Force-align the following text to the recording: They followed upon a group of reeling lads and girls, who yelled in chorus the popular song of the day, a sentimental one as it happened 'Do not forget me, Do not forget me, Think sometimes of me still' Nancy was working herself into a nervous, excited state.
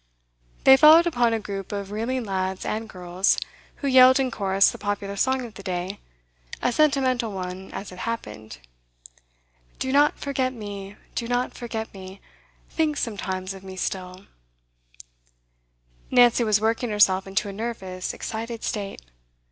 They 0.63 0.77
followed 0.77 1.05
upon 1.05 1.31
a 1.31 1.39
group 1.39 1.71
of 1.71 1.91
reeling 1.91 2.23
lads 2.23 2.65
and 2.65 2.89
girls, 2.89 3.37
who 3.75 3.87
yelled 3.87 4.19
in 4.19 4.31
chorus 4.31 4.71
the 4.71 4.79
popular 4.79 5.15
song 5.15 5.45
of 5.45 5.53
the 5.53 5.61
day, 5.61 5.99
a 6.59 6.71
sentimental 6.71 7.31
one 7.31 7.69
as 7.71 7.91
it 7.91 7.99
happened 7.99 8.57
'Do 9.77 9.91
not 9.91 10.17
forget 10.17 10.53
me, 10.53 10.95
Do 11.13 11.27
not 11.27 11.53
forget 11.53 11.93
me, 11.93 12.19
Think 12.67 12.97
sometimes 12.97 13.53
of 13.53 13.63
me 13.63 13.75
still' 13.75 14.25
Nancy 16.09 16.43
was 16.43 16.59
working 16.59 16.89
herself 16.89 17.27
into 17.27 17.47
a 17.47 17.53
nervous, 17.53 18.11
excited 18.11 18.63
state. 18.63 19.03